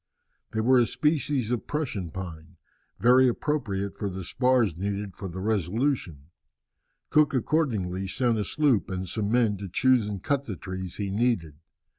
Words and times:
They 0.51 0.61
were 0.61 0.79
a 0.79 0.87
species 0.87 1.51
of 1.51 1.67
Prussian 1.67 2.09
pine, 2.09 2.57
very 2.97 3.27
appropriate 3.27 3.95
for 3.95 4.09
the 4.09 4.23
spars 4.23 4.75
needed 4.79 5.15
for 5.15 5.27
the 5.27 5.37
Resolution. 5.39 6.31
Cook 7.11 7.35
accordingly 7.35 8.07
sent 8.07 8.39
a 8.39 8.43
sloop 8.43 8.89
and 8.89 9.07
some 9.07 9.31
men 9.31 9.57
to 9.57 9.69
choose 9.69 10.09
and 10.09 10.23
cut 10.23 10.45
the 10.45 10.55
trees 10.55 10.95
he 10.95 11.11
needed. 11.11 11.57